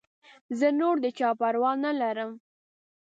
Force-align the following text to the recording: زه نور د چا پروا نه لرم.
زه 0.59 0.67
نور 0.79 0.95
د 1.03 1.05
چا 1.17 1.29
پروا 1.39 1.71
نه 1.83 1.91
لرم. 2.01 2.31